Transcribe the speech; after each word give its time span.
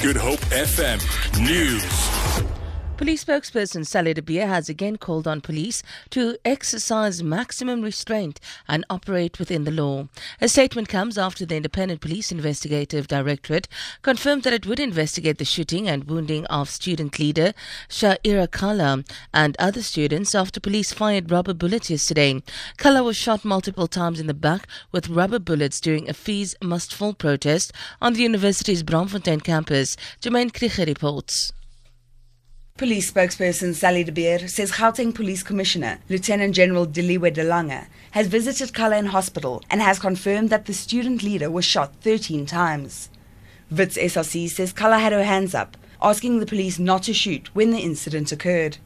Good 0.00 0.16
Hope 0.16 0.40
FM 0.50 1.00
News. 1.40 2.55
Police 2.96 3.26
spokesperson 3.26 3.86
Sally 3.86 4.14
de 4.14 4.22
Beer 4.22 4.46
has 4.46 4.70
again 4.70 4.96
called 4.96 5.28
on 5.28 5.42
police 5.42 5.82
to 6.08 6.38
exercise 6.46 7.22
maximum 7.22 7.82
restraint 7.82 8.40
and 8.66 8.86
operate 8.88 9.38
within 9.38 9.64
the 9.64 9.70
law. 9.70 10.08
A 10.40 10.48
statement 10.48 10.88
comes 10.88 11.18
after 11.18 11.44
the 11.44 11.56
Independent 11.56 12.00
Police 12.00 12.32
Investigative 12.32 13.06
Directorate 13.06 13.68
confirmed 14.00 14.44
that 14.44 14.54
it 14.54 14.64
would 14.64 14.80
investigate 14.80 15.36
the 15.36 15.44
shooting 15.44 15.86
and 15.86 16.04
wounding 16.04 16.46
of 16.46 16.70
student 16.70 17.18
leader 17.18 17.52
Shaeera 17.90 18.50
Kalla 18.50 19.04
and 19.34 19.56
other 19.58 19.82
students 19.82 20.34
after 20.34 20.58
police 20.58 20.94
fired 20.94 21.30
rubber 21.30 21.52
bullets 21.52 21.90
yesterday. 21.90 22.42
Kala 22.78 23.02
was 23.02 23.16
shot 23.16 23.44
multiple 23.44 23.88
times 23.88 24.20
in 24.20 24.26
the 24.26 24.32
back 24.32 24.66
with 24.90 25.10
rubber 25.10 25.38
bullets 25.38 25.82
during 25.82 26.08
a 26.08 26.14
fees 26.14 26.54
must 26.62 26.94
fall 26.94 27.12
protest 27.12 27.74
on 28.00 28.14
the 28.14 28.22
university's 28.22 28.82
Braamfontein 28.82 29.44
campus. 29.44 29.98
Jermaine 30.22 30.50
Krieger 30.50 30.86
reports. 30.86 31.52
Police 32.76 33.10
spokesperson 33.10 33.74
Sally 33.74 34.04
de 34.04 34.12
Beer 34.12 34.46
says 34.48 34.72
Gauteng 34.72 35.14
Police 35.14 35.42
Commissioner 35.42 35.98
Lieutenant 36.10 36.54
General 36.54 36.86
Deliwe 36.86 37.32
de 37.32 37.42
Lange 37.42 37.86
has 38.10 38.26
visited 38.26 38.74
Cullen 38.74 39.06
Hospital 39.06 39.62
and 39.70 39.80
has 39.80 39.98
confirmed 39.98 40.50
that 40.50 40.66
the 40.66 40.74
student 40.74 41.22
leader 41.22 41.50
was 41.50 41.64
shot 41.64 41.94
13 42.02 42.44
times. 42.44 43.08
Wits 43.70 43.96
SRC 43.96 44.50
says 44.50 44.74
Kalla 44.74 44.98
had 44.98 45.12
her 45.12 45.24
hands 45.24 45.54
up, 45.54 45.78
asking 46.02 46.38
the 46.38 46.44
police 46.44 46.78
not 46.78 47.04
to 47.04 47.14
shoot 47.14 47.48
when 47.54 47.70
the 47.70 47.78
incident 47.78 48.30
occurred. 48.30 48.76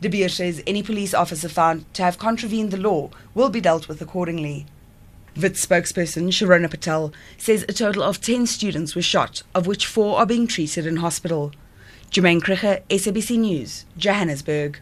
De 0.00 0.08
Beer 0.08 0.28
says 0.28 0.60
any 0.66 0.82
police 0.82 1.14
officer 1.14 1.48
found 1.48 1.84
to 1.94 2.02
have 2.02 2.18
contravened 2.18 2.72
the 2.72 2.76
law 2.76 3.10
will 3.32 3.48
be 3.48 3.60
dealt 3.60 3.86
with 3.86 4.02
accordingly. 4.02 4.66
Wits 5.40 5.64
spokesperson 5.64 6.32
Shirona 6.32 6.68
Patel 6.68 7.12
says 7.38 7.64
a 7.68 7.72
total 7.72 8.02
of 8.02 8.20
10 8.20 8.48
students 8.48 8.96
were 8.96 9.02
shot, 9.02 9.44
of 9.54 9.68
which 9.68 9.86
four 9.86 10.18
are 10.18 10.26
being 10.26 10.48
treated 10.48 10.84
in 10.84 10.96
hospital. 10.96 11.52
Jermaine 12.10 12.40
Krieger, 12.40 12.80
SABC 12.90 13.38
News, 13.38 13.84
Johannesburg. 13.96 14.80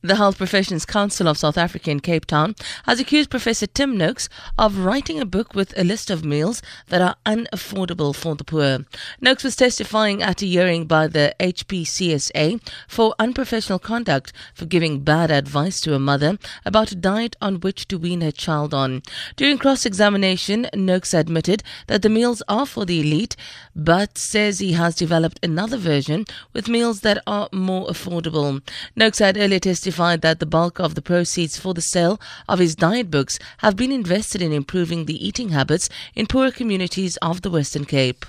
The 0.00 0.14
Health 0.14 0.38
Professions 0.38 0.86
Council 0.86 1.26
of 1.26 1.38
South 1.38 1.58
Africa 1.58 1.90
in 1.90 1.98
Cape 1.98 2.24
Town 2.24 2.54
has 2.84 3.00
accused 3.00 3.30
Professor 3.30 3.66
Tim 3.66 3.96
Noakes 3.98 4.28
of 4.56 4.78
writing 4.78 5.18
a 5.18 5.26
book 5.26 5.56
with 5.56 5.76
a 5.76 5.82
list 5.82 6.08
of 6.08 6.24
meals 6.24 6.62
that 6.86 7.02
are 7.02 7.16
unaffordable 7.26 8.14
for 8.14 8.36
the 8.36 8.44
poor. 8.44 8.84
Noakes 9.20 9.42
was 9.42 9.56
testifying 9.56 10.22
at 10.22 10.40
a 10.40 10.46
hearing 10.46 10.84
by 10.84 11.08
the 11.08 11.34
HPCSA 11.40 12.60
for 12.86 13.12
unprofessional 13.18 13.80
conduct 13.80 14.32
for 14.54 14.66
giving 14.66 15.00
bad 15.00 15.32
advice 15.32 15.80
to 15.80 15.96
a 15.96 15.98
mother 15.98 16.38
about 16.64 16.92
a 16.92 16.94
diet 16.94 17.34
on 17.42 17.58
which 17.58 17.88
to 17.88 17.98
wean 17.98 18.20
her 18.20 18.30
child 18.30 18.72
on. 18.72 19.02
During 19.34 19.58
cross 19.58 19.84
examination, 19.84 20.68
Noakes 20.74 21.12
admitted 21.12 21.64
that 21.88 22.02
the 22.02 22.08
meals 22.08 22.40
are 22.46 22.66
for 22.66 22.84
the 22.84 23.00
elite, 23.00 23.34
but 23.74 24.16
says 24.16 24.60
he 24.60 24.74
has 24.74 24.94
developed 24.94 25.40
another 25.42 25.76
version 25.76 26.24
with 26.52 26.68
meals 26.68 27.00
that 27.00 27.20
are 27.26 27.48
more 27.50 27.88
affordable. 27.88 28.62
Noakes 28.94 29.18
had 29.18 29.36
earlier 29.36 29.58
testified 29.58 29.87
testified 29.88 30.20
that 30.20 30.38
the 30.38 30.44
bulk 30.44 30.78
of 30.78 30.94
the 30.94 31.00
proceeds 31.00 31.58
for 31.58 31.72
the 31.72 31.80
sale 31.80 32.20
of 32.46 32.58
his 32.58 32.76
diet 32.76 33.10
books 33.10 33.38
have 33.58 33.74
been 33.74 33.90
invested 33.90 34.42
in 34.42 34.52
improving 34.52 35.06
the 35.06 35.26
eating 35.26 35.48
habits 35.48 35.88
in 36.14 36.26
poorer 36.26 36.50
communities 36.50 37.16
of 37.22 37.40
the 37.40 37.50
Western 37.50 37.86
Cape. 37.86 38.26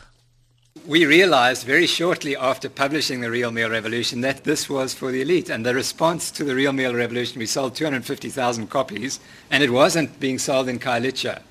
We 0.88 1.06
realized 1.06 1.68
very 1.68 1.86
shortly 1.86 2.38
after 2.38 2.70
publishing 2.70 3.20
the 3.20 3.30
Real 3.30 3.52
Meal 3.52 3.70
Revolution 3.70 4.22
that 4.22 4.46
this 4.46 4.70
was 4.70 4.94
for 4.94 5.12
the 5.12 5.22
elite. 5.22 5.50
And 5.50 5.66
the 5.66 5.76
response 5.76 6.32
to 6.32 6.46
the 6.46 6.56
Real 6.56 6.72
Meal 6.72 6.96
Revolution, 6.96 7.40
we 7.40 7.46
sold 7.46 7.76
250,000 7.76 8.70
copies, 8.70 9.20
and 9.52 9.62
it 9.62 9.72
wasn't 9.72 10.18
being 10.22 10.40
sold 10.40 10.70
in 10.70 10.80
Khayelitsha. 10.80 11.42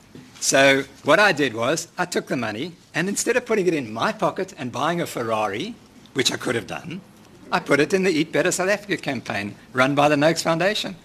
So 0.41 0.85
what 1.05 1.19
I 1.19 1.33
did 1.33 1.53
was 1.53 1.89
I 1.99 2.07
took 2.07 2.29
the 2.29 2.37
money, 2.37 2.73
and 2.95 3.09
instead 3.09 3.37
of 3.37 3.45
putting 3.45 3.67
it 3.67 3.75
in 3.75 3.93
my 3.93 4.13
pocket 4.13 4.55
and 4.57 4.73
buying 4.73 5.03
a 5.03 5.07
Ferrari, 5.07 5.75
which 6.15 6.33
I 6.33 6.39
could 6.39 6.55
have 6.55 6.67
done, 6.67 7.03
I 7.51 7.61
put 7.61 7.81
it 7.81 7.95
in 7.95 8.03
the 8.03 8.11
Eat 8.11 8.31
Better 8.31 8.53
South 8.53 8.69
Africa 8.69 8.99
campaign 8.99 9.55
run 9.73 9.95
by 9.95 10.09
the 10.09 10.17
Noakes 10.17 10.43
Foundation. 10.43 10.97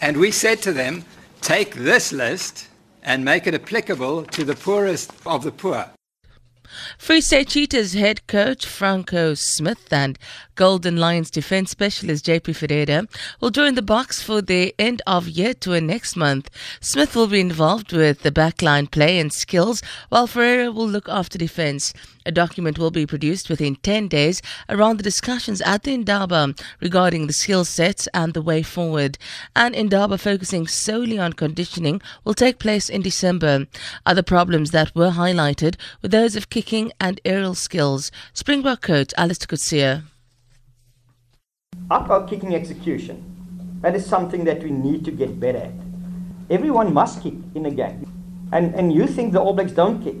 And 0.00 0.16
we 0.16 0.32
said 0.32 0.60
to 0.62 0.72
them, 0.72 1.04
take 1.40 1.74
this 1.74 2.12
list 2.12 2.68
and 3.02 3.24
make 3.24 3.46
it 3.46 3.54
applicable 3.54 4.24
to 4.24 4.44
the 4.44 4.56
poorest 4.56 5.12
of 5.24 5.44
the 5.44 5.52
poor. 5.52 5.90
Free 6.98 7.20
State 7.20 7.48
Cheetahs 7.48 7.92
head 7.92 8.26
coach 8.26 8.66
Franco 8.66 9.34
Smith 9.34 9.92
and 9.92 10.18
Golden 10.56 10.96
Lions 10.98 11.30
defense 11.30 11.72
specialist 11.72 12.26
JP 12.26 12.54
Ferreira 12.54 13.08
will 13.40 13.50
join 13.50 13.74
the 13.74 13.82
Boks 13.82 14.22
for 14.22 14.40
the 14.40 14.72
end 14.78 15.02
of 15.04 15.28
year 15.28 15.52
tour 15.52 15.80
next 15.80 16.14
month. 16.14 16.48
Smith 16.80 17.16
will 17.16 17.26
be 17.26 17.40
involved 17.40 17.92
with 17.92 18.22
the 18.22 18.30
backline 18.30 18.88
play 18.88 19.18
and 19.18 19.32
skills, 19.32 19.82
while 20.10 20.28
Ferreira 20.28 20.70
will 20.70 20.86
look 20.86 21.08
after 21.08 21.38
defense. 21.38 21.92
A 22.24 22.30
document 22.30 22.78
will 22.78 22.92
be 22.92 23.04
produced 23.04 23.50
within 23.50 23.74
10 23.76 24.06
days 24.06 24.40
around 24.68 24.96
the 24.98 25.02
discussions 25.02 25.60
at 25.62 25.82
the 25.82 25.92
Indaba 25.92 26.54
regarding 26.80 27.26
the 27.26 27.32
skill 27.32 27.64
sets 27.64 28.06
and 28.14 28.32
the 28.32 28.40
way 28.40 28.62
forward. 28.62 29.18
An 29.56 29.74
Indaba 29.74 30.18
focusing 30.18 30.68
solely 30.68 31.18
on 31.18 31.32
conditioning 31.32 32.00
will 32.22 32.32
take 32.32 32.60
place 32.60 32.88
in 32.88 33.02
December. 33.02 33.66
Other 34.06 34.22
problems 34.22 34.70
that 34.70 34.94
were 34.94 35.10
highlighted 35.10 35.74
were 36.00 36.08
those 36.08 36.36
of 36.36 36.48
kicking 36.48 36.92
and 37.00 37.20
aerial 37.24 37.56
skills. 37.56 38.12
Springbok 38.32 38.82
coach 38.82 39.12
Allister 39.18 39.48
Coetzee. 39.48 40.13
Up 41.90 42.08
our 42.08 42.26
kicking 42.26 42.54
execution. 42.54 43.78
That 43.82 43.94
is 43.94 44.06
something 44.06 44.44
that 44.44 44.62
we 44.62 44.70
need 44.70 45.04
to 45.04 45.10
get 45.10 45.38
better 45.38 45.58
at. 45.58 45.72
Everyone 46.48 46.94
must 46.94 47.22
kick 47.22 47.34
in 47.54 47.66
a 47.66 47.70
game. 47.70 48.10
And, 48.52 48.74
and 48.74 48.92
you 48.92 49.06
think 49.06 49.32
the 49.32 49.40
All 49.40 49.52
Blacks 49.52 49.72
don't 49.72 50.02
kick. 50.02 50.16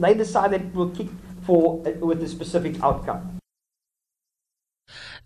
They 0.00 0.14
decide 0.14 0.52
that 0.52 0.74
we'll 0.74 0.90
kick 0.90 1.08
for, 1.42 1.82
uh, 1.86 1.90
with 2.04 2.22
a 2.22 2.28
specific 2.28 2.82
outcome. 2.82 3.41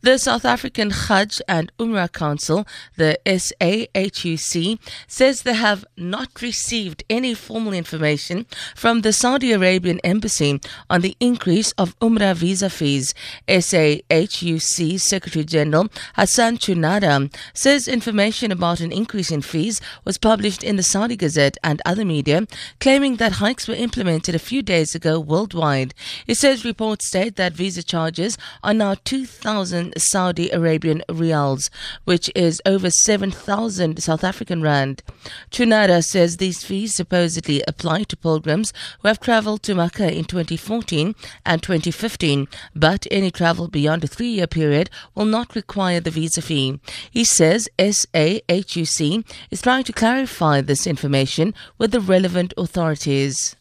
The 0.03 0.19
South 0.19 0.45
African 0.45 0.91
Hajj 0.91 1.41
and 1.49 1.73
Umrah 1.79 2.13
Council, 2.13 2.67
the 2.97 3.19
SAHUC, 3.25 4.79
says 5.09 5.43
they 5.43 5.55
have 5.55 5.85
not 5.97 6.43
received 6.43 7.03
any 7.09 7.35
formal 7.35 7.73
information 7.73 8.47
from 8.77 9.01
the 9.01 9.13
Saudi 9.13 9.53
Arabian 9.53 9.99
embassy 10.05 10.61
on 10.91 11.01
the 11.01 11.17
increase 11.19 11.73
of 11.73 11.99
Umrah 11.99 12.35
visa 12.35 12.69
fees. 12.69 13.15
SAHUC 13.49 15.01
Secretary 15.01 15.45
General 15.45 15.89
Hassan 16.15 16.59
Chunada 16.59 17.35
says 17.55 17.89
information 17.89 18.53
about 18.53 18.81
an 18.81 18.93
increase 18.93 19.31
in 19.31 19.41
fees 19.41 19.81
was 20.05 20.19
published 20.19 20.63
in 20.63 20.77
the 20.77 20.83
Saudi 20.83 21.17
Gazette 21.17 21.57
and 21.65 21.81
other 21.85 22.05
media, 22.05 22.47
claiming 22.81 23.17
that 23.17 23.33
hikes 23.33 23.67
were 23.67 23.75
implemented 23.75 24.35
a 24.35 24.39
few 24.39 24.63
days 24.63 24.95
ago 24.95 25.19
worldwide. 25.19 25.95
It 26.27 26.37
says 26.37 26.65
reports 26.65 27.07
state 27.07 27.37
that 27.37 27.55
visa 27.55 27.83
charges 27.83 28.37
are 28.63 28.75
now 28.75 28.95
2,000 29.05 29.86
Saudi 29.97 30.51
Arabian 30.51 31.03
riyals, 31.09 31.71
which 32.05 32.31
is 32.35 32.63
over 32.65 32.91
7,000 32.91 34.03
South 34.03 34.25
African 34.25 34.63
rand. 34.63 35.03
Chunada 35.51 36.05
says 36.05 36.37
these 36.37 36.65
fees 36.65 36.95
supposedly 36.95 37.63
apply 37.67 38.05
to 38.05 38.17
pilgrims 38.17 38.73
who 39.01 39.09
have 39.09 39.21
traveled 39.21 39.63
to 39.65 39.75
Makkah 39.75 40.13
in 40.13 40.25
2014 40.25 41.15
and 41.45 41.63
2015, 41.63 42.49
but 42.75 43.07
any 43.11 43.31
travel 43.31 43.69
beyond 43.69 44.05
a 44.05 44.07
three 44.07 44.29
year 44.29 44.47
period 44.47 44.91
will 45.15 45.25
not 45.25 45.55
require 45.55 46.01
the 46.01 46.11
visa 46.11 46.43
fee. 46.43 46.81
He 47.11 47.25
says 47.25 47.69
SAHUC 47.79 49.25
is 49.51 49.63
trying 49.63 49.85
to 49.85 49.93
clarify 49.93 50.61
this 50.61 50.87
information 50.87 51.55
with 51.79 51.93
the 51.93 52.01
relevant 52.01 52.55
authorities. 52.57 53.57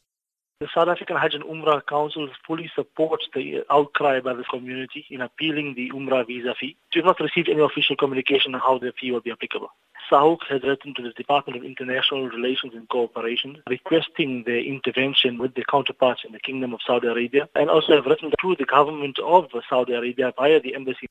The 0.62 0.70
South 0.74 0.88
African 0.88 1.18
Hajj 1.18 1.36
and 1.36 1.44
Umrah 1.44 1.86
Council 1.86 2.30
fully 2.48 2.72
supports 2.74 3.28
the 3.36 3.58
uh, 3.58 3.74
outcry 3.78 4.22
by 4.22 4.34
the 4.36 4.46
community 4.46 5.06
in 5.10 5.20
appealing 5.20 5.74
the 5.74 5.90
Umrah 5.90 6.26
visa 6.26 6.56
fee. 6.58 6.78
We 6.96 7.00
have 7.00 7.06
not 7.06 7.20
received 7.20 7.50
any 7.50 7.60
official 7.60 7.98
communication 7.98 8.56
on 8.56 8.62
how 8.62 8.78
the 8.78 8.94
fee 8.98 9.12
will 9.12 9.20
be 9.20 9.32
applicable. 9.32 9.68
SAHUC 10.10 10.38
has 10.48 10.64
written 10.64 10.94
to 10.94 11.02
the 11.02 11.10
Department 11.10 11.58
of 11.58 11.66
International 11.66 12.30
Relations 12.30 12.74
and 12.74 12.88
Cooperation 12.88 13.62
requesting 13.70 14.44
their 14.46 14.62
intervention 14.62 15.40
with 15.40 15.56
their 15.56 15.66
counterparts 15.70 16.22
in 16.26 16.32
the 16.32 16.40
Kingdom 16.40 16.74
of 16.74 16.80
Saudi 16.88 17.08
Arabia 17.08 17.50
and 17.56 17.70
also 17.70 17.94
have 17.94 18.06
written 18.06 18.32
to 18.40 18.56
the 18.56 18.64
government 18.64 19.20
of 19.20 19.50
Saudi 19.70 19.92
Arabia 19.92 20.32
via 20.38 20.62
the 20.62 20.74
embassy. 20.74 21.10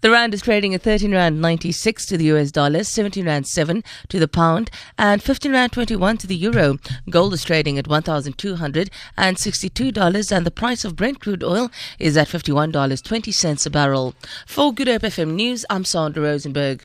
The 0.00 0.10
rand 0.10 0.34
is 0.34 0.42
trading 0.42 0.74
at 0.74 0.82
13 0.82 1.12
rand 1.12 1.40
96 1.40 2.04
to 2.06 2.16
the 2.16 2.24
US 2.26 2.50
dollar, 2.50 2.82
17 2.84 3.26
rand 3.26 3.46
7 3.46 3.84
to 4.08 4.18
the 4.18 4.28
pound, 4.28 4.70
and 4.98 5.22
15 5.22 5.52
rand 5.52 5.72
21 5.72 6.16
to 6.18 6.26
the 6.26 6.36
euro. 6.36 6.78
Gold 7.10 7.34
is 7.34 7.44
trading 7.44 7.78
at 7.78 7.86
$1,262, 7.86 10.36
and 10.36 10.46
the 10.46 10.50
price 10.50 10.84
of 10.84 10.96
Brent 10.96 11.20
crude 11.20 11.44
oil 11.44 11.70
is 11.98 12.16
at 12.16 12.28
$51.20 12.28 13.66
a 13.66 13.70
barrel. 13.70 14.14
For 14.46 14.72
Good 14.72 14.88
Hope 14.88 15.02
FM 15.02 15.34
News, 15.34 15.66
I'm 15.70 15.84
Sandra 15.84 16.22
Rosenberg. 16.22 16.84